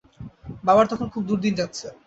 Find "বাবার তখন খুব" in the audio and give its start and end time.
0.63-1.23